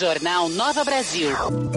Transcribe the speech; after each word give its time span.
Jornal 0.00 0.48
Nova 0.48 0.82
Brasil. 0.82 1.28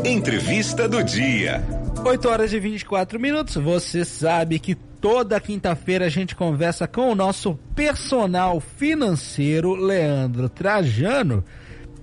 Entrevista 0.05 0.87
do 0.87 1.03
dia. 1.03 1.61
8 2.05 2.29
horas 2.29 2.53
e 2.53 2.59
24 2.59 3.19
minutos. 3.19 3.55
Você 3.55 4.05
sabe 4.05 4.59
que 4.59 4.75
toda 4.75 5.41
quinta-feira 5.41 6.05
a 6.05 6.09
gente 6.09 6.33
conversa 6.33 6.87
com 6.87 7.11
o 7.11 7.15
nosso 7.15 7.55
personal 7.75 8.61
financeiro, 8.61 9.75
Leandro 9.75 10.47
Trajano, 10.47 11.43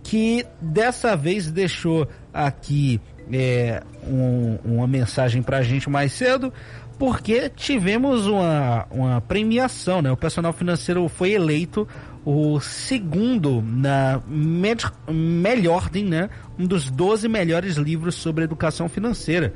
que 0.03 0.45
dessa 0.61 1.17
vez 1.17 1.51
deixou 1.51 2.07
aqui 2.35 3.01
é, 3.33 3.83
um, 4.07 4.59
uma 4.63 4.87
mensagem 4.87 5.41
pra 5.41 5.63
gente 5.63 5.89
mais 5.89 6.13
cedo, 6.13 6.53
porque 6.99 7.49
tivemos 7.49 8.27
uma, 8.27 8.87
uma 8.91 9.23
premiação, 9.23 10.03
né? 10.03 10.13
O 10.13 10.19
personal 10.19 10.53
financeiro 10.53 11.09
foi 11.09 11.33
eleito 11.33 11.89
o 12.25 12.61
segundo 12.61 13.63
na 13.63 14.21
me 14.27 14.75
melhor, 15.09 15.91
né? 15.93 16.29
Um 16.59 16.67
dos 16.67 16.91
12 16.91 17.29
melhores 17.29 17.77
livros 17.77 18.15
sobre 18.15 18.45
educação 18.45 18.89
financeira. 18.89 19.55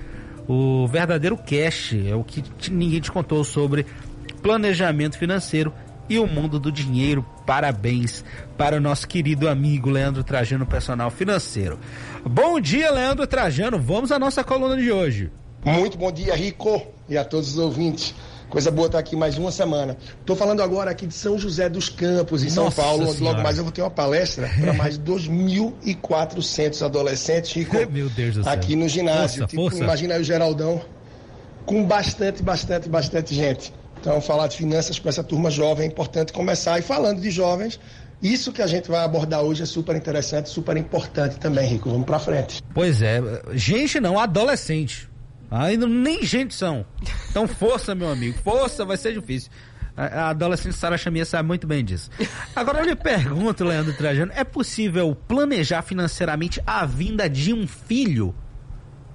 O 0.48 0.86
verdadeiro 0.86 1.36
cash 1.36 1.94
é 2.06 2.14
o 2.14 2.22
que 2.22 2.42
ninguém 2.70 3.00
te 3.00 3.10
contou 3.10 3.42
sobre 3.44 3.86
planejamento 4.42 5.18
financeiro 5.18 5.72
e 6.08 6.18
o 6.18 6.26
mundo 6.26 6.58
do 6.58 6.70
dinheiro. 6.70 7.24
Parabéns 7.46 8.24
para 8.56 8.76
o 8.76 8.80
nosso 8.80 9.08
querido 9.08 9.48
amigo 9.48 9.90
Leandro 9.90 10.22
Trajano, 10.22 10.66
personal 10.66 11.10
financeiro. 11.10 11.78
Bom 12.24 12.60
dia, 12.60 12.90
Leandro 12.90 13.26
Trajano. 13.26 13.78
Vamos 13.78 14.12
à 14.12 14.18
nossa 14.18 14.44
coluna 14.44 14.76
de 14.76 14.90
hoje. 14.90 15.30
Muito 15.64 15.96
bom 15.96 16.12
dia, 16.12 16.34
Rico, 16.34 16.86
e 17.08 17.16
a 17.16 17.24
todos 17.24 17.52
os 17.52 17.58
ouvintes. 17.58 18.14
Coisa 18.54 18.70
boa 18.70 18.86
estar 18.86 19.00
aqui 19.00 19.16
mais 19.16 19.36
uma 19.36 19.50
semana. 19.50 19.96
Estou 20.20 20.36
falando 20.36 20.62
agora 20.62 20.88
aqui 20.88 21.08
de 21.08 21.14
São 21.14 21.36
José 21.36 21.68
dos 21.68 21.88
Campos, 21.88 22.44
em 22.44 22.48
São 22.48 22.66
Nossa 22.66 22.80
Paulo, 22.80 23.02
onde 23.02 23.16
Senhora. 23.16 23.32
logo 23.32 23.42
mais 23.42 23.58
eu 23.58 23.64
vou 23.64 23.72
ter 23.72 23.82
uma 23.82 23.90
palestra 23.90 24.48
para 24.48 24.72
mais 24.74 24.94
de 24.96 25.02
2.400 25.12 26.86
adolescentes, 26.86 27.52
Rico, 27.52 27.74
Meu 27.90 28.08
Deus 28.08 28.36
do 28.36 28.44
céu. 28.44 28.52
aqui 28.52 28.76
no 28.76 28.88
ginásio. 28.88 29.40
Força, 29.40 29.46
tipo, 29.48 29.62
força. 29.62 29.82
imagina 29.82 30.14
aí 30.14 30.20
o 30.20 30.24
Geraldão 30.24 30.80
com 31.66 31.84
bastante, 31.84 32.44
bastante, 32.44 32.88
bastante 32.88 33.34
gente. 33.34 33.74
Então, 34.00 34.20
falar 34.20 34.46
de 34.46 34.56
finanças 34.56 35.00
com 35.00 35.08
essa 35.08 35.24
turma 35.24 35.50
jovem 35.50 35.86
é 35.86 35.88
importante 35.88 36.32
começar. 36.32 36.78
E 36.78 36.82
falando 36.82 37.20
de 37.20 37.32
jovens, 37.32 37.80
isso 38.22 38.52
que 38.52 38.62
a 38.62 38.68
gente 38.68 38.88
vai 38.88 39.04
abordar 39.04 39.42
hoje 39.42 39.64
é 39.64 39.66
super 39.66 39.96
interessante, 39.96 40.48
super 40.48 40.76
importante 40.76 41.40
também, 41.40 41.66
Rico. 41.66 41.90
Vamos 41.90 42.06
para 42.06 42.20
frente. 42.20 42.62
Pois 42.72 43.02
é, 43.02 43.20
gente 43.54 43.98
não, 43.98 44.16
adolescente. 44.16 45.12
Ainda 45.50 45.86
nem 45.86 46.22
gente 46.24 46.54
são. 46.54 46.84
Então 47.30 47.46
força, 47.46 47.94
meu 47.94 48.10
amigo, 48.10 48.38
força, 48.42 48.84
vai 48.84 48.96
ser 48.96 49.12
difícil. 49.12 49.50
A 49.96 50.30
adolescente 50.30 50.74
Sara 50.74 50.98
Chamia 50.98 51.24
sabe 51.24 51.46
muito 51.46 51.66
bem 51.66 51.84
disso. 51.84 52.10
Agora 52.54 52.80
eu 52.80 52.84
lhe 52.84 52.96
pergunto, 52.96 53.64
Leandro 53.64 53.92
Trajano, 53.96 54.32
é 54.34 54.42
possível 54.42 55.16
planejar 55.28 55.82
financeiramente 55.82 56.60
a 56.66 56.84
vinda 56.84 57.30
de 57.30 57.54
um 57.54 57.66
filho? 57.66 58.34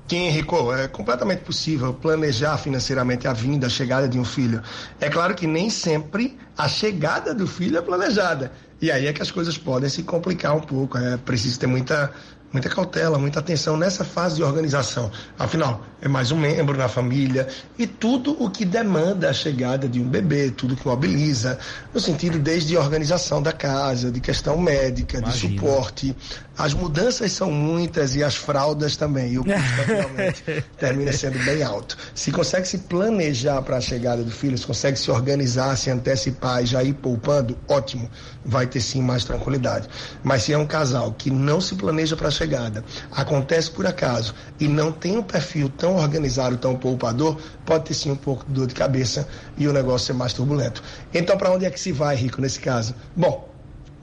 Sim, 0.07 0.29
Rico, 0.29 0.73
é 0.73 0.87
completamente 0.87 1.41
possível 1.41 1.93
planejar 1.93 2.57
financeiramente 2.57 3.27
a 3.27 3.33
vinda, 3.33 3.67
a 3.67 3.69
chegada 3.69 4.07
de 4.07 4.17
um 4.17 4.25
filho. 4.25 4.59
É 4.99 5.07
claro 5.07 5.35
que 5.35 5.45
nem 5.45 5.69
sempre 5.69 6.35
a 6.57 6.67
chegada 6.67 7.35
do 7.35 7.45
filho 7.45 7.77
é 7.77 7.81
planejada. 7.81 8.51
E 8.81 8.89
aí 8.89 9.05
é 9.05 9.13
que 9.13 9.21
as 9.21 9.29
coisas 9.29 9.55
podem 9.57 9.87
se 9.87 10.01
complicar 10.01 10.55
um 10.55 10.61
pouco. 10.61 10.97
É 10.97 11.17
preciso 11.17 11.59
ter 11.59 11.67
muita, 11.67 12.11
muita 12.51 12.69
cautela, 12.69 13.17
muita 13.17 13.39
atenção 13.39 13.77
nessa 13.77 14.03
fase 14.03 14.37
de 14.37 14.43
organização. 14.43 15.11
Afinal, 15.37 15.83
é 16.01 16.07
mais 16.07 16.31
um 16.31 16.37
membro 16.37 16.77
na 16.77 16.87
família 16.87 17.47
e 17.77 17.85
tudo 17.85 18.35
o 18.41 18.49
que 18.49 18.65
demanda 18.65 19.29
a 19.29 19.33
chegada 19.33 19.87
de 19.87 19.99
um 19.99 20.07
bebê, 20.07 20.49
tudo 20.49 20.75
que 20.75 20.87
mobiliza, 20.87 21.59
no 21.93 21.99
sentido 21.99 22.39
desde 22.39 22.75
a 22.75 22.79
organização 22.79 23.41
da 23.41 23.51
casa, 23.51 24.11
de 24.11 24.19
questão 24.19 24.57
médica, 24.57 25.17
Imagina. 25.17 25.49
de 25.49 25.59
suporte. 25.59 26.15
As 26.57 26.73
mudanças 26.73 27.31
são 27.31 27.51
muitas 27.51 28.15
e 28.15 28.23
as 28.23 28.35
fraldas 28.35 28.97
também. 28.97 29.33
E 29.33 29.39
o 29.39 29.43
custo, 29.43 29.59
naturalmente, 29.77 30.43
termina 30.77 31.13
sendo 31.13 31.39
bem 31.45 31.63
alto. 31.63 31.97
Se 32.13 32.31
consegue 32.31 32.67
se 32.67 32.79
planejar 32.79 33.61
para 33.61 33.77
a 33.77 33.81
chegada 33.81 34.23
do 34.23 34.31
filho, 34.31 34.57
se 34.57 34.65
consegue 34.65 34.99
se 34.99 35.09
organizar, 35.09 35.77
se 35.77 35.89
antecipar 35.89 36.63
e 36.63 36.65
já 36.65 36.83
ir 36.83 36.93
poupando, 36.95 37.57
ótimo. 37.67 38.09
Vai 38.43 38.67
ter 38.67 38.81
sim 38.81 39.01
mais 39.01 39.23
tranquilidade. 39.23 39.87
Mas 40.23 40.43
se 40.43 40.53
é 40.53 40.57
um 40.57 40.65
casal 40.65 41.13
que 41.13 41.29
não 41.29 41.61
se 41.61 41.75
planeja 41.75 42.17
para 42.17 42.27
a 42.27 42.31
chegada, 42.39 42.83
acontece 43.11 43.69
por 43.69 43.85
acaso 43.85 44.33
e 44.59 44.67
não 44.67 44.91
tem 44.91 45.17
um 45.17 45.23
perfil 45.23 45.69
tão 45.69 45.95
organizado, 45.97 46.57
tão 46.57 46.75
poupador, 46.75 47.37
pode 47.65 47.85
ter 47.85 47.93
sim 47.93 48.11
um 48.11 48.15
pouco 48.15 48.45
de 48.45 48.53
dor 48.53 48.67
de 48.67 48.73
cabeça 48.73 49.27
e 49.57 49.67
o 49.67 49.73
negócio 49.73 50.07
ser 50.07 50.13
mais 50.13 50.33
turbulento. 50.33 50.81
Então, 51.13 51.37
para 51.37 51.51
onde 51.51 51.65
é 51.65 51.69
que 51.69 51.79
se 51.79 51.91
vai, 51.91 52.15
Rico, 52.15 52.41
nesse 52.41 52.59
caso? 52.59 52.95
Bom, 53.15 53.49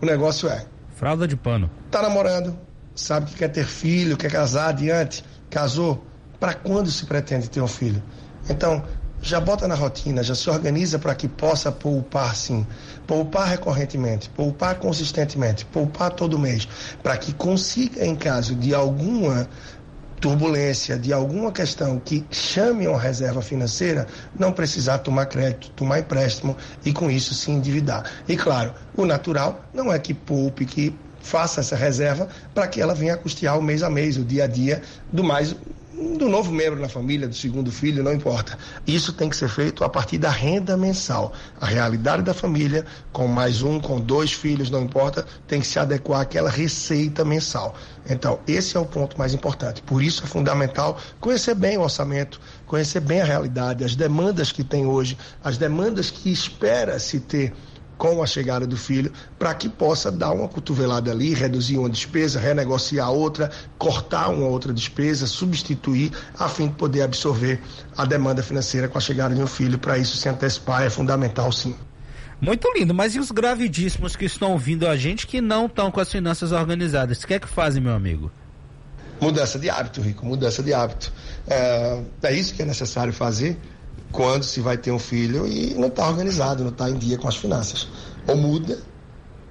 o 0.00 0.06
negócio 0.06 0.48
é 0.48 0.66
Fralda 0.94 1.26
de 1.26 1.36
pano. 1.36 1.70
tá 1.90 2.02
namorando, 2.02 2.58
sabe 2.94 3.26
que 3.26 3.36
quer 3.36 3.48
ter 3.48 3.66
filho, 3.66 4.16
quer 4.16 4.30
casar 4.30 4.68
adiante, 4.70 5.24
casou, 5.50 6.04
para 6.40 6.54
quando 6.54 6.90
se 6.90 7.04
pretende 7.06 7.48
ter 7.50 7.60
um 7.60 7.68
filho? 7.68 8.02
Então, 8.48 8.82
já 9.26 9.40
bota 9.40 9.66
na 9.66 9.74
rotina, 9.74 10.22
já 10.22 10.36
se 10.36 10.48
organiza 10.48 11.00
para 11.00 11.14
que 11.14 11.26
possa 11.26 11.72
poupar 11.72 12.36
sim, 12.36 12.64
poupar 13.08 13.48
recorrentemente, 13.48 14.28
poupar 14.30 14.76
consistentemente, 14.76 15.64
poupar 15.64 16.12
todo 16.12 16.38
mês, 16.38 16.68
para 17.02 17.16
que 17.16 17.32
consiga 17.34 18.06
em 18.06 18.14
caso 18.14 18.54
de 18.54 18.72
alguma 18.72 19.48
turbulência, 20.20 20.96
de 20.96 21.12
alguma 21.12 21.50
questão 21.50 21.98
que 21.98 22.24
chame 22.30 22.86
uma 22.86 23.00
reserva 23.00 23.42
financeira, 23.42 24.06
não 24.38 24.52
precisar 24.52 24.98
tomar 24.98 25.26
crédito, 25.26 25.70
tomar 25.70 25.98
empréstimo 25.98 26.56
e 26.84 26.92
com 26.92 27.10
isso 27.10 27.34
se 27.34 27.50
endividar. 27.50 28.08
E 28.28 28.36
claro, 28.36 28.72
o 28.96 29.04
natural 29.04 29.64
não 29.74 29.92
é 29.92 29.98
que 29.98 30.14
poupe, 30.14 30.64
que 30.64 30.96
faça 31.20 31.58
essa 31.60 31.74
reserva 31.74 32.28
para 32.54 32.68
que 32.68 32.80
ela 32.80 32.94
venha 32.94 33.16
custear 33.16 33.58
o 33.58 33.62
mês 33.62 33.82
a 33.82 33.90
mês, 33.90 34.16
o 34.16 34.24
dia 34.24 34.44
a 34.44 34.46
dia 34.46 34.80
do 35.12 35.24
mais 35.24 35.56
do 35.96 36.28
novo 36.28 36.52
membro 36.52 36.78
na 36.78 36.88
família, 36.88 37.26
do 37.26 37.34
segundo 37.34 37.72
filho, 37.72 38.02
não 38.02 38.12
importa. 38.12 38.58
Isso 38.86 39.14
tem 39.14 39.30
que 39.30 39.36
ser 39.36 39.48
feito 39.48 39.82
a 39.82 39.88
partir 39.88 40.18
da 40.18 40.30
renda 40.30 40.76
mensal. 40.76 41.32
A 41.58 41.64
realidade 41.64 42.22
da 42.22 42.34
família, 42.34 42.84
com 43.12 43.26
mais 43.26 43.62
um, 43.62 43.80
com 43.80 43.98
dois 43.98 44.32
filhos, 44.32 44.68
não 44.68 44.82
importa, 44.82 45.24
tem 45.46 45.60
que 45.60 45.66
se 45.66 45.78
adequar 45.78 46.20
àquela 46.20 46.50
receita 46.50 47.24
mensal. 47.24 47.74
Então, 48.08 48.38
esse 48.46 48.76
é 48.76 48.80
o 48.80 48.84
ponto 48.84 49.18
mais 49.18 49.32
importante. 49.32 49.80
Por 49.82 50.02
isso 50.02 50.22
é 50.22 50.26
fundamental 50.26 50.98
conhecer 51.18 51.54
bem 51.54 51.78
o 51.78 51.82
orçamento, 51.82 52.40
conhecer 52.66 53.00
bem 53.00 53.22
a 53.22 53.24
realidade, 53.24 53.82
as 53.82 53.96
demandas 53.96 54.52
que 54.52 54.62
tem 54.62 54.84
hoje, 54.84 55.16
as 55.42 55.56
demandas 55.56 56.10
que 56.10 56.30
espera 56.30 56.98
se 56.98 57.20
ter 57.20 57.54
com 57.98 58.22
a 58.22 58.26
chegada 58.26 58.66
do 58.66 58.76
filho, 58.76 59.12
para 59.38 59.54
que 59.54 59.68
possa 59.68 60.10
dar 60.10 60.32
uma 60.32 60.48
cotovelada 60.48 61.10
ali, 61.10 61.34
reduzir 61.34 61.78
uma 61.78 61.88
despesa, 61.88 62.38
renegociar 62.38 63.10
outra, 63.10 63.50
cortar 63.78 64.28
uma 64.28 64.46
outra 64.46 64.72
despesa, 64.72 65.26
substituir, 65.26 66.12
a 66.38 66.48
fim 66.48 66.68
de 66.68 66.74
poder 66.74 67.02
absorver 67.02 67.60
a 67.96 68.04
demanda 68.04 68.42
financeira 68.42 68.88
com 68.88 68.98
a 68.98 69.00
chegada 69.00 69.34
de 69.34 69.42
um 69.42 69.46
filho. 69.46 69.78
Para 69.78 69.98
isso 69.98 70.16
se 70.16 70.28
antecipar 70.28 70.82
é 70.82 70.90
fundamental, 70.90 71.50
sim. 71.50 71.74
Muito 72.40 72.70
lindo, 72.76 72.92
mas 72.92 73.14
e 73.14 73.18
os 73.18 73.30
gravidíssimos 73.30 74.14
que 74.14 74.26
estão 74.26 74.52
ouvindo 74.52 74.86
a 74.86 74.94
gente 74.94 75.26
que 75.26 75.40
não 75.40 75.66
estão 75.66 75.90
com 75.90 76.00
as 76.00 76.12
finanças 76.12 76.52
organizadas? 76.52 77.22
O 77.22 77.26
que 77.26 77.34
é 77.34 77.38
que 77.38 77.48
fazem, 77.48 77.82
meu 77.82 77.94
amigo? 77.94 78.30
Mudança 79.18 79.58
de 79.58 79.70
hábito, 79.70 80.02
Rico, 80.02 80.26
mudança 80.26 80.62
de 80.62 80.74
hábito. 80.74 81.10
É, 81.48 82.02
é 82.22 82.34
isso 82.34 82.54
que 82.54 82.60
é 82.60 82.66
necessário 82.66 83.14
fazer 83.14 83.58
quando 84.12 84.44
se 84.44 84.60
vai 84.60 84.76
ter 84.76 84.90
um 84.90 84.98
filho 84.98 85.46
e 85.46 85.74
não 85.74 85.88
está 85.88 86.08
organizado, 86.08 86.62
não 86.62 86.70
está 86.70 86.88
em 86.88 86.96
dia 86.96 87.18
com 87.18 87.28
as 87.28 87.36
finanças. 87.36 87.88
Ou 88.26 88.36
muda, 88.36 88.78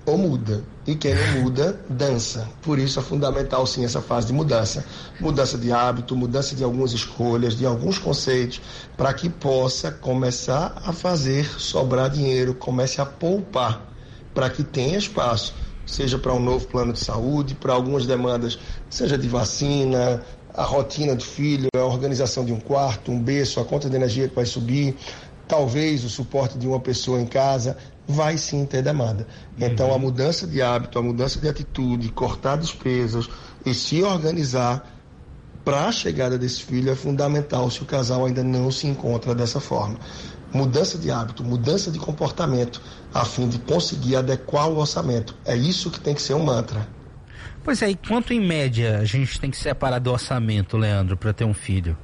ou 0.05 0.17
muda. 0.17 0.63
E 0.87 0.95
quem 0.95 1.15
não 1.15 1.41
muda, 1.41 1.79
dança. 1.89 2.47
Por 2.61 2.77
isso 2.77 2.99
é 2.99 3.01
fundamental 3.01 3.65
sim 3.65 3.83
essa 3.83 4.01
fase 4.01 4.27
de 4.27 4.33
mudança. 4.33 4.85
Mudança 5.19 5.57
de 5.57 5.71
hábito, 5.71 6.15
mudança 6.15 6.55
de 6.55 6.63
algumas 6.63 6.93
escolhas, 6.93 7.55
de 7.55 7.65
alguns 7.65 7.97
conceitos, 7.97 8.61
para 8.95 9.13
que 9.13 9.29
possa 9.29 9.91
começar 9.91 10.79
a 10.85 10.93
fazer 10.93 11.45
sobrar 11.59 12.09
dinheiro, 12.09 12.53
comece 12.53 13.01
a 13.01 13.05
poupar, 13.05 13.81
para 14.33 14.49
que 14.49 14.63
tenha 14.63 14.97
espaço, 14.97 15.55
seja 15.87 16.19
para 16.19 16.33
um 16.33 16.39
novo 16.39 16.67
plano 16.67 16.93
de 16.93 16.99
saúde, 16.99 17.55
para 17.55 17.73
algumas 17.73 18.05
demandas, 18.05 18.59
seja 18.89 19.17
de 19.17 19.27
vacina, 19.27 20.21
a 20.55 20.63
rotina 20.63 21.15
do 21.15 21.23
filho, 21.23 21.67
a 21.75 21.83
organização 21.83 22.45
de 22.45 22.53
um 22.53 22.59
quarto, 22.59 23.11
um 23.11 23.21
berço, 23.21 23.59
a 23.59 23.65
conta 23.65 23.89
de 23.89 23.95
energia 23.95 24.27
que 24.27 24.35
vai 24.35 24.45
subir, 24.45 24.95
talvez 25.47 26.03
o 26.03 26.09
suporte 26.09 26.57
de 26.57 26.67
uma 26.67 26.79
pessoa 26.79 27.19
em 27.19 27.25
casa, 27.25 27.77
vai 28.07 28.37
sim 28.37 28.65
ter 28.65 28.81
demanda. 28.81 29.27
Então 29.59 29.93
a 29.93 29.97
mudança 29.97 30.47
de 30.47 30.61
hábito, 30.61 30.97
a 30.97 31.01
mudança 31.01 31.39
de 31.39 31.49
atitude, 31.49 32.09
cortar 32.09 32.57
despesas 32.57 33.27
e 33.65 33.73
se 33.73 34.01
organizar 34.01 34.91
para 35.65 35.87
a 35.87 35.91
chegada 35.91 36.37
desse 36.37 36.63
filho 36.63 36.91
é 36.91 36.95
fundamental 36.95 37.69
se 37.71 37.81
o 37.81 37.85
casal 37.85 38.25
ainda 38.25 38.43
não 38.43 38.71
se 38.71 38.87
encontra 38.87 39.33
dessa 39.33 39.59
forma. 39.59 39.97
Mudança 40.53 40.97
de 40.97 41.11
hábito, 41.11 41.43
mudança 41.43 41.91
de 41.91 41.99
comportamento, 41.99 42.81
a 43.13 43.25
fim 43.25 43.49
de 43.49 43.59
conseguir 43.59 44.15
adequar 44.15 44.69
o 44.69 44.77
orçamento. 44.77 45.35
É 45.43 45.55
isso 45.55 45.89
que 45.89 45.99
tem 45.99 46.13
que 46.13 46.21
ser 46.21 46.35
um 46.35 46.43
mantra. 46.43 46.87
Pois 47.65 47.81
é, 47.81 47.89
e 47.89 47.95
quanto 47.95 48.31
em 48.31 48.39
média 48.39 48.99
a 48.99 49.05
gente 49.05 49.39
tem 49.39 49.49
que 49.49 49.57
separar 49.57 49.97
do 49.97 50.11
orçamento, 50.11 50.77
Leandro, 50.77 51.17
para 51.17 51.33
ter 51.33 51.45
um 51.45 51.53
filho? 51.53 51.97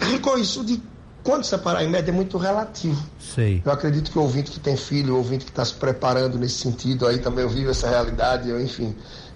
Com 0.22 0.38
isso 0.38 0.64
de 0.64 0.80
quando 1.24 1.42
separar 1.42 1.82
em 1.82 1.88
média 1.88 2.12
é 2.12 2.14
muito 2.14 2.38
relativo. 2.38 3.02
Sei. 3.18 3.60
Eu 3.64 3.72
acredito 3.72 4.12
que 4.12 4.18
o 4.18 4.22
ouvinte 4.22 4.52
que 4.52 4.60
tem 4.60 4.76
filho, 4.76 5.14
o 5.14 5.16
ouvinte 5.16 5.44
que 5.44 5.50
está 5.50 5.64
se 5.64 5.74
preparando 5.74 6.38
nesse 6.38 6.58
sentido 6.58 7.06
aí 7.06 7.18
também 7.18 7.48
vive 7.48 7.70
essa 7.70 7.88
realidade, 7.88 8.48
eu, 8.48 8.60
enfim. 8.60 8.94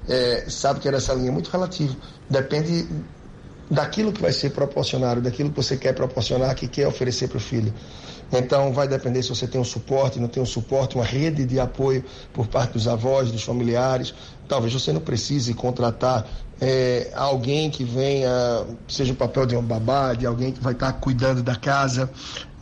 é, 0.09 0.45
sabe 0.49 0.79
que 0.79 0.89
essa 0.89 1.13
linha 1.15 1.31
é 1.31 1.33
muito 1.33 1.51
relativa. 1.51 1.97
Depende 2.31 2.87
daquilo 3.71 4.13
que 4.13 4.21
vai 4.21 4.33
ser 4.33 4.51
proporcionado, 4.51 5.21
daquilo 5.21 5.51
que 5.51 5.57
você 5.57 5.77
quer 5.77 5.93
proporcionar, 5.95 6.55
que 6.55 6.67
quer 6.67 6.87
oferecer 6.87 7.29
para 7.29 7.39
o 7.39 7.41
filho. 7.41 7.73
Então, 8.33 8.73
vai 8.73 8.87
depender 8.87 9.23
se 9.23 9.31
você 9.31 9.47
tem 9.47 9.61
um 9.61 9.65
suporte, 9.65 10.21
não 10.21 10.29
tem 10.29 10.43
um 10.43 10.47
suporte, 10.47 10.97
uma 10.97 11.05
rede 11.05 11.45
de 11.47 11.59
apoio 11.59 12.05
por 12.33 12.47
parte 12.47 12.75
dos 12.75 12.87
avós, 12.87 13.31
dos 13.31 13.43
familiares. 13.43 14.15
Talvez 14.47 14.73
você 14.73 14.93
não 14.93 15.01
precise 15.01 15.55
contratar 15.55 16.27
é, 16.61 17.11
alguém 17.15 17.71
que 17.71 17.85
venha, 17.85 18.31
seja 18.87 19.13
o 19.13 19.17
papel 19.17 19.47
de 19.47 19.57
um 19.57 19.63
babá, 19.63 20.13
de 20.13 20.27
alguém 20.27 20.53
que 20.53 20.61
vai 20.63 20.73
estar 20.73 20.93
cuidando 20.95 21.43
da 21.43 21.57
casa. 21.57 22.11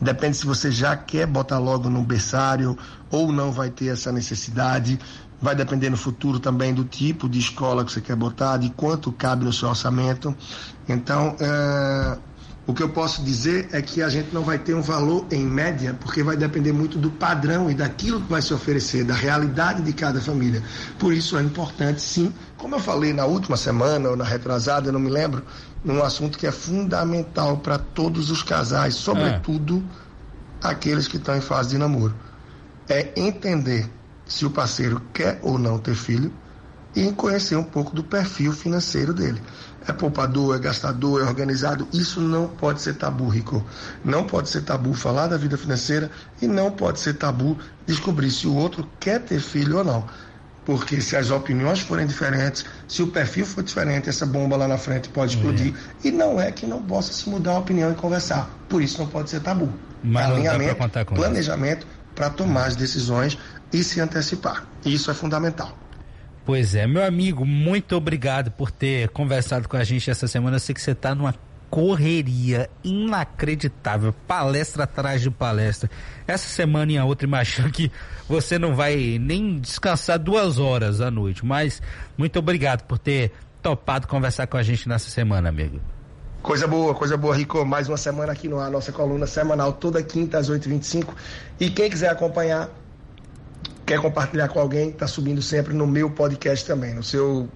Depende 0.01 0.37
se 0.37 0.47
você 0.47 0.71
já 0.71 0.97
quer 0.97 1.27
botar 1.27 1.59
logo 1.59 1.89
no 1.89 2.03
berçário 2.03 2.77
ou 3.11 3.33
não 3.33 3.51
vai 3.51 3.71
ter 3.71 3.89
essa 3.89 4.13
necessidade. 4.13 4.99
Vai 5.41 5.55
depender 5.55 5.91
no 5.91 5.97
futuro 5.97 6.39
também 6.39 6.73
do 6.73 6.85
tipo 6.85 7.29
de 7.29 7.39
escola 7.39 7.85
que 7.85 7.93
você 7.93 8.01
quer 8.01 8.17
botar, 8.17 8.57
de 8.57 8.71
quanto 8.71 9.13
cabe 9.13 9.45
no 9.45 9.53
seu 9.53 9.69
orçamento. 9.69 10.35
Então, 10.89 11.37
é, 11.39 12.19
o 12.67 12.75
que 12.75 12.83
eu 12.83 12.89
posso 12.89 13.23
dizer 13.23 13.69
é 13.71 13.81
que 13.81 14.03
a 14.03 14.09
gente 14.09 14.35
não 14.35 14.43
vai 14.43 14.59
ter 14.59 14.75
um 14.75 14.83
valor 14.83 15.25
em 15.31 15.47
média, 15.47 15.95
porque 16.01 16.21
vai 16.21 16.37
depender 16.37 16.73
muito 16.73 16.99
do 16.99 17.13
padrão 17.13 17.71
e 17.71 17.75
daquilo 17.75 18.21
que 18.21 18.29
vai 18.29 18.43
se 18.43 18.53
oferecer, 18.53 19.05
da 19.05 19.15
realidade 19.15 19.83
de 19.83 19.93
cada 19.93 20.21
família. 20.21 20.61
Por 20.99 21.13
isso 21.13 21.39
é 21.39 21.43
importante, 21.43 22.03
sim, 22.03 22.35
como 22.57 22.75
eu 22.75 22.81
falei 22.81 23.13
na 23.13 23.25
última 23.25 23.57
semana 23.57 24.09
ou 24.09 24.17
na 24.17 24.25
retrasada, 24.25 24.89
eu 24.89 24.93
não 24.93 24.99
me 24.99 25.09
lembro, 25.09 25.45
num 25.85 26.03
assunto 26.03 26.37
que 26.37 26.45
é 26.45 26.51
fundamental 26.51 27.59
para 27.59 27.79
todos 27.79 28.33
os 28.33 28.43
casais, 28.43 28.97
sobretudo 28.97 29.81
é. 30.65 30.67
aqueles 30.67 31.07
que 31.07 31.19
estão 31.19 31.37
em 31.37 31.41
fase 31.41 31.71
de 31.71 31.79
namoro. 31.79 32.15
É 32.89 33.13
entender 33.15 33.89
se 34.27 34.45
o 34.45 34.51
parceiro 34.51 35.01
quer 35.13 35.39
ou 35.43 35.59
não 35.59 35.79
ter 35.79 35.95
filho 35.95 36.33
e 36.95 37.13
conhecer 37.13 37.57
um 37.57 37.63
pouco 37.63 37.95
do 37.95 38.03
perfil 38.03 38.53
financeiro 38.53 39.13
dele. 39.13 39.41
É 39.87 39.93
poupador, 39.93 40.57
é 40.57 40.59
gastador, 40.59 41.21
é 41.21 41.25
organizado. 41.25 41.87
Isso 41.93 42.21
não 42.21 42.49
pode 42.49 42.81
ser 42.81 42.95
tabu, 42.95 43.29
Rico. 43.29 43.65
Não 44.05 44.25
pode 44.25 44.49
ser 44.49 44.63
tabu 44.63 44.95
falar 44.95 45.29
da 45.29 45.37
vida 45.37 45.57
financeira 45.57 46.11
e 46.41 46.47
não 46.49 46.73
pode 46.73 46.99
ser 46.99 47.15
tabu 47.15 47.57
descobrir 47.87 48.31
se 48.31 48.49
o 48.49 48.55
outro 48.55 48.89
quer 48.99 49.21
ter 49.21 49.39
filho 49.41 49.79
ou 49.79 49.85
não. 49.85 50.05
Porque 50.65 51.01
se 51.01 51.15
as 51.15 51.31
opiniões 51.31 51.79
forem 51.79 52.05
diferentes, 52.07 52.65
se 52.89 53.01
o 53.01 53.07
perfil 53.07 53.47
for 53.47 53.63
diferente, 53.63 54.09
essa 54.09 54.27
bomba 54.27 54.57
lá 54.57 54.67
na 54.67 54.77
frente 54.77 55.09
pode 55.09 55.37
explodir. 55.37 55.73
É. 56.03 56.09
E 56.09 56.11
não 56.11 56.41
é 56.41 56.51
que 56.51 56.67
não 56.67 56.83
possa 56.83 57.13
se 57.13 57.29
mudar 57.29 57.53
a 57.53 57.59
opinião 57.59 57.93
e 57.93 57.95
conversar. 57.95 58.51
Por 58.69 58.83
isso 58.83 58.99
não 58.99 59.07
pode 59.07 59.31
ser 59.31 59.41
tabu. 59.41 59.73
Mas 60.03 60.27
Alinhamento, 60.27 60.77
planejamento 61.15 61.87
para 62.17 62.31
tomar 62.31 62.67
as 62.67 62.75
decisões 62.75 63.39
e 63.73 63.83
se 63.83 64.01
antecipar. 64.01 64.67
Isso 64.85 65.11
é 65.11 65.15
fundamental. 65.15 65.77
Pois 66.45 66.75
é, 66.75 66.87
meu 66.87 67.05
amigo, 67.05 67.45
muito 67.45 67.97
obrigado 67.97 68.51
por 68.53 68.71
ter 68.71 69.09
conversado 69.09 69.69
com 69.69 69.77
a 69.77 69.83
gente 69.83 70.11
essa 70.11 70.29
semana. 70.29 70.57
Eu 70.57 70.61
sei 70.61 70.75
que 70.75 70.81
você 70.81 70.93
está 70.93 71.15
numa 71.15 71.35
correria 71.69 72.71
inacreditável, 72.85 74.13
palestra 74.27 74.85
atrás 74.85 75.21
de 75.21 75.31
palestra. 75.31 75.91
Essa 76.27 76.49
semana 76.49 76.93
e 76.93 76.99
a 76.99 77.05
outra, 77.05 77.27
imagino 77.27 77.71
que 77.71 77.91
você 78.29 78.59
não 78.59 78.75
vai 78.75 79.19
nem 79.21 79.59
descansar 79.59 80.19
duas 80.19 80.59
horas 80.59 81.01
à 81.01 81.11
noite. 81.11 81.45
Mas 81.45 81.83
muito 82.17 82.39
obrigado 82.39 82.85
por 82.85 82.99
ter 82.99 83.33
topado 83.61 84.07
conversar 84.07 84.47
com 84.47 84.57
a 84.57 84.63
gente 84.63 84.89
nessa 84.89 85.11
semana, 85.11 85.49
amigo. 85.49 85.81
Coisa 86.43 86.69
boa, 86.69 86.95
coisa 86.95 87.17
boa, 87.17 87.35
Rico. 87.37 87.65
Mais 87.65 87.89
uma 87.89 87.97
semana 87.97 88.33
aqui 88.33 88.47
no 88.47 88.61
ar, 88.61 88.71
nossa 88.71 88.93
coluna 88.93 89.27
semanal, 89.27 89.73
toda 89.73 90.01
quinta 90.01 90.39
às 90.39 90.49
8h25. 90.49 91.09
E 91.59 91.69
quem 91.71 91.91
quiser 91.91 92.09
acompanhar, 92.09 92.71
quer 93.87 94.01
compartilhar 94.01 94.49
com 94.49 94.59
alguém, 94.59 94.91
está 94.91 95.07
subindo 95.07 95.41
sempre 95.41 95.73
no 95.73 95.87
meu 95.87 96.11
podcast 96.11 96.67
também, 96.67 96.93
no 96.93 97.05
seu 97.05 97.49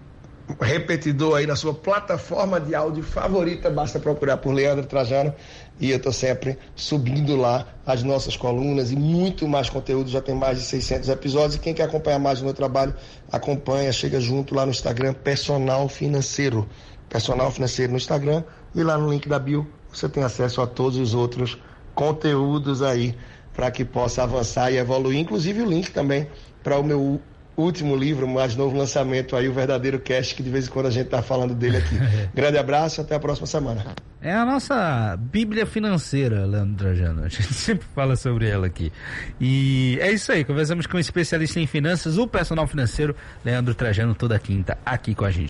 repetidor 0.61 1.37
aí, 1.37 1.47
na 1.47 1.56
sua 1.56 1.75
plataforma 1.75 2.61
de 2.61 2.75
áudio 2.75 3.03
favorita, 3.03 3.69
basta 3.69 3.99
procurar 3.99 4.37
por 4.37 4.53
Leandro 4.53 4.87
Trajano 4.87 5.35
e 5.81 5.91
eu 5.91 5.97
estou 5.97 6.12
sempre 6.12 6.56
subindo 6.75 7.37
lá 7.37 7.67
as 7.85 8.03
nossas 8.03 8.37
colunas 8.37 8.93
e 8.93 8.97
muito 8.97 9.47
mais 9.49 9.69
conteúdo, 9.69 10.09
já 10.09 10.21
tem 10.21 10.35
mais 10.35 10.59
de 10.59 10.65
600 10.65 11.09
episódios 11.09 11.56
e 11.56 11.59
quem 11.59 11.75
quer 11.75 11.85
acompanhar 11.85 12.19
mais 12.21 12.41
o 12.41 12.44
meu 12.44 12.55
trabalho, 12.55 12.94
acompanha, 13.31 13.93
chega 13.93 14.21
junto 14.21 14.55
lá 14.55 14.65
no 14.65 14.71
Instagram, 14.71 15.15
Personal 15.15 15.88
Financeiro, 15.88 16.69
Personal 17.09 17.50
Financeiro 17.50 17.91
no 17.91 17.99
Instagram 17.99 18.44
e 18.75 18.83
lá 18.83 18.97
no 18.97 19.11
link 19.11 19.29
da 19.29 19.38
bio 19.38 19.67
você 19.93 20.09
tem 20.09 20.23
acesso 20.23 20.62
a 20.62 20.67
todos 20.67 20.97
os 20.97 21.12
outros 21.12 21.59
conteúdos 21.93 22.83
aí 22.83 23.17
para 23.55 23.70
que 23.70 23.85
possa 23.85 24.23
avançar 24.23 24.70
e 24.73 24.76
evoluir. 24.76 25.19
Inclusive 25.19 25.62
o 25.62 25.67
link 25.67 25.91
também 25.91 26.26
para 26.62 26.79
o 26.79 26.85
meu 26.85 27.20
último 27.56 27.94
livro, 27.94 28.26
mais 28.26 28.56
novo 28.56 28.76
lançamento 28.76 29.37
aí, 29.37 29.49
o 29.49 29.52
Verdadeiro 29.52 29.99
Cast, 30.00 30.35
que 30.35 30.43
de 30.43 30.50
vez 30.50 30.67
em 30.67 30.70
quando 30.70 30.87
a 30.87 30.91
gente 30.91 31.06
está 31.06 31.23
falando 31.23 31.55
dele 31.55 31.76
aqui. 31.76 31.97
Grande 32.35 32.58
abraço, 32.58 33.00
até 33.00 33.14
a 33.14 33.20
próxima 33.20 33.47
semana. 33.47 33.85
É 34.23 34.35
a 34.35 34.44
nossa 34.44 35.17
Bíblia 35.19 35.64
financeira, 35.67 36.44
Leandro 36.47 36.76
Trajano. 36.76 37.25
A 37.25 37.29
gente 37.29 37.52
sempre 37.55 37.87
fala 37.94 38.17
sobre 38.17 38.49
ela 38.49 38.67
aqui. 38.67 38.93
E 39.41 39.99
é 40.00 40.11
isso 40.11 40.32
aí, 40.32 40.44
conversamos 40.44 40.87
com 40.87 40.97
um 40.97 41.00
especialista 41.00 41.61
em 41.61 41.67
finanças, 41.67 42.19
o 42.19 42.26
personal 42.26 42.67
financeiro, 42.67 43.14
Leandro 43.44 43.75
Trajano, 43.75 44.14
toda 44.14 44.38
quinta, 44.38 44.79
aqui 44.85 45.14
com 45.14 45.25
a 45.25 45.31
gente. 45.31 45.49